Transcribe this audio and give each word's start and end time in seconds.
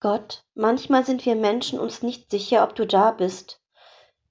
Gott, 0.00 0.44
manchmal 0.54 1.04
sind 1.04 1.24
wir 1.24 1.36
Menschen 1.36 1.78
uns 1.78 2.02
nicht 2.02 2.30
sicher, 2.30 2.64
ob 2.64 2.74
du 2.74 2.86
da 2.86 3.12
bist. 3.12 3.62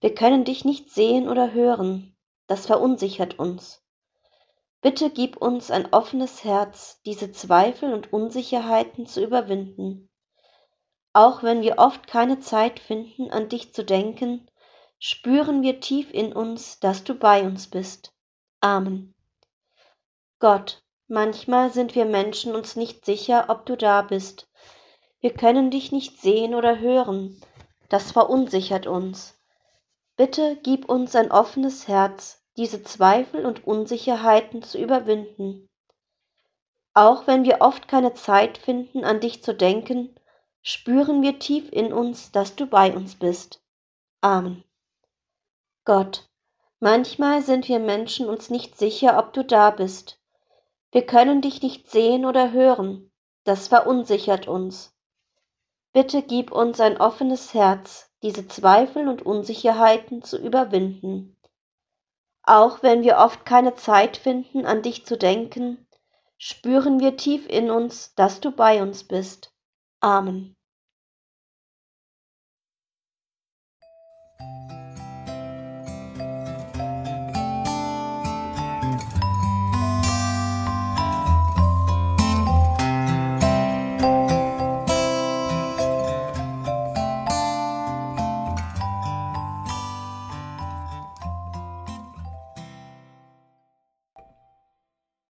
Wir 0.00 0.14
können 0.14 0.44
dich 0.44 0.64
nicht 0.64 0.90
sehen 0.90 1.28
oder 1.28 1.52
hören. 1.52 2.14
Das 2.46 2.66
verunsichert 2.66 3.38
uns. 3.38 3.82
Bitte 4.82 5.08
gib 5.08 5.38
uns 5.38 5.70
ein 5.70 5.94
offenes 5.94 6.44
Herz, 6.44 7.00
diese 7.06 7.32
Zweifel 7.32 7.94
und 7.94 8.12
Unsicherheiten 8.12 9.06
zu 9.06 9.24
überwinden. 9.24 10.10
Auch 11.14 11.42
wenn 11.42 11.62
wir 11.62 11.78
oft 11.78 12.06
keine 12.06 12.40
Zeit 12.40 12.80
finden, 12.80 13.30
an 13.30 13.48
dich 13.48 13.72
zu 13.72 13.82
denken, 13.82 14.46
spüren 14.98 15.62
wir 15.62 15.80
tief 15.80 16.12
in 16.12 16.34
uns, 16.34 16.80
dass 16.80 17.04
du 17.04 17.14
bei 17.14 17.42
uns 17.44 17.68
bist. 17.68 18.12
Amen. 18.60 19.14
Gott, 20.38 20.82
manchmal 21.08 21.72
sind 21.72 21.94
wir 21.94 22.04
Menschen 22.04 22.54
uns 22.54 22.76
nicht 22.76 23.06
sicher, 23.06 23.46
ob 23.48 23.64
du 23.64 23.76
da 23.76 24.02
bist. 24.02 24.50
Wir 25.24 25.32
können 25.32 25.70
dich 25.70 25.90
nicht 25.90 26.20
sehen 26.20 26.54
oder 26.54 26.80
hören. 26.80 27.40
Das 27.88 28.12
verunsichert 28.12 28.86
uns. 28.86 29.34
Bitte 30.16 30.58
gib 30.62 30.86
uns 30.86 31.16
ein 31.16 31.32
offenes 31.32 31.88
Herz, 31.88 32.44
diese 32.58 32.82
Zweifel 32.82 33.46
und 33.46 33.66
Unsicherheiten 33.66 34.62
zu 34.62 34.76
überwinden. 34.76 35.70
Auch 36.92 37.26
wenn 37.26 37.44
wir 37.44 37.62
oft 37.62 37.88
keine 37.88 38.12
Zeit 38.12 38.58
finden, 38.58 39.02
an 39.02 39.20
dich 39.20 39.42
zu 39.42 39.54
denken, 39.54 40.14
spüren 40.60 41.22
wir 41.22 41.38
tief 41.38 41.72
in 41.72 41.94
uns, 41.94 42.30
dass 42.30 42.54
du 42.54 42.66
bei 42.66 42.94
uns 42.94 43.14
bist. 43.14 43.62
Amen. 44.20 44.62
Gott, 45.86 46.28
manchmal 46.80 47.40
sind 47.40 47.66
wir 47.66 47.78
Menschen 47.78 48.28
uns 48.28 48.50
nicht 48.50 48.76
sicher, 48.76 49.18
ob 49.18 49.32
du 49.32 49.42
da 49.42 49.70
bist. 49.70 50.20
Wir 50.92 51.06
können 51.06 51.40
dich 51.40 51.62
nicht 51.62 51.90
sehen 51.90 52.26
oder 52.26 52.52
hören. 52.52 53.10
Das 53.44 53.68
verunsichert 53.68 54.48
uns. 54.48 54.93
Bitte 55.94 56.22
gib 56.22 56.50
uns 56.50 56.80
ein 56.80 56.96
offenes 57.00 57.54
Herz, 57.54 58.10
diese 58.20 58.48
Zweifel 58.48 59.06
und 59.06 59.22
Unsicherheiten 59.22 60.22
zu 60.22 60.36
überwinden. 60.36 61.36
Auch 62.42 62.82
wenn 62.82 63.04
wir 63.04 63.18
oft 63.18 63.46
keine 63.46 63.76
Zeit 63.76 64.16
finden, 64.16 64.66
an 64.66 64.82
dich 64.82 65.06
zu 65.06 65.16
denken, 65.16 65.86
spüren 66.36 66.98
wir 66.98 67.16
tief 67.16 67.48
in 67.48 67.70
uns, 67.70 68.12
dass 68.16 68.40
du 68.40 68.50
bei 68.50 68.82
uns 68.82 69.04
bist. 69.04 69.52
Amen. 70.00 70.56